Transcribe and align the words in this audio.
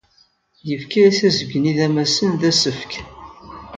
Yefka-as 0.69 1.19
azebg 1.27 1.51
n 1.57 1.63
yidamasen 1.67 2.29
d 2.41 2.41
asefk. 2.49 2.93